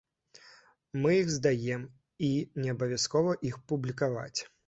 [1.01, 1.83] Мы іх здаем,
[2.29, 2.31] і
[2.63, 4.39] неабавязкова іх публікаваць.